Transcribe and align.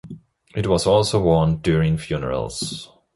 It 0.55 0.65
was 0.65 0.87
also 0.87 1.21
worn 1.21 1.57
during 1.57 1.95
funerals. 1.99 2.89